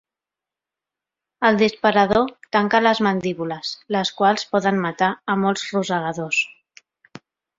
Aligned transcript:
El 1.49 1.59
disparador 1.59 2.31
tanca 2.57 2.81
les 2.87 3.01
mandíbules, 3.09 3.75
les 3.97 4.13
quals 4.21 4.47
poden 4.55 4.81
matar 4.89 5.13
a 5.35 5.39
molts 5.45 5.69
rosegadors. 5.75 6.43